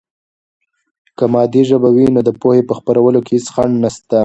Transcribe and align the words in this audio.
که 1.17 1.25
مادي 1.33 1.61
ژبه 1.69 1.89
وي، 1.95 2.05
نو 2.15 2.21
د 2.27 2.29
پوهې 2.41 2.61
په 2.69 2.73
خپرولو 2.79 3.19
کې 3.25 3.33
هېڅ 3.35 3.45
خنډ 3.53 3.73
نسته. 3.83 4.19